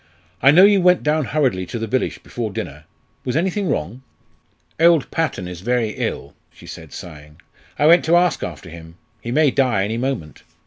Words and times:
"I 0.41 0.49
know 0.49 0.63
you 0.65 0.81
went 0.81 1.03
down 1.03 1.25
hurriedly 1.25 1.67
to 1.67 1.77
the 1.77 1.85
village 1.85 2.23
before 2.23 2.49
dinner. 2.49 2.85
Was 3.23 3.35
anything 3.37 3.69
wrong?" 3.69 4.01
"Old 4.79 5.11
Patton 5.11 5.47
is 5.47 5.61
very 5.61 5.89
ill," 5.91 6.33
she 6.51 6.65
said, 6.65 6.91
sighing. 6.91 7.39
"I 7.77 7.85
went 7.85 8.03
to 8.05 8.15
ask 8.15 8.41
after 8.41 8.71
him; 8.71 8.95
he 9.21 9.29
may 9.31 9.51
die 9.51 9.83
any 9.83 9.97
moment. 9.99 10.41